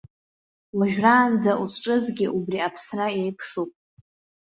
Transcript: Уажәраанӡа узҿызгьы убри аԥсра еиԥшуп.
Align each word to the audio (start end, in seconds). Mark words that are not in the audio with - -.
Уажәраанӡа 0.77 1.51
узҿызгьы 1.61 2.27
убри 2.37 2.59
аԥсра 2.67 3.07
еиԥшуп. 3.21 3.71